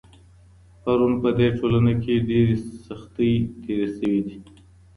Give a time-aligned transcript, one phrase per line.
[0.83, 2.55] پرون په دې ټولنه کي ډېرې
[2.85, 4.35] سختۍ تېري سوي دي.